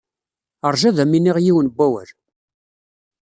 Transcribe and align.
Ṛju 0.73 0.85
ad 0.89 0.97
am-iniɣ 1.03 1.37
yiwen 1.39 1.67
n 1.71 1.73
wawal. 1.77 2.09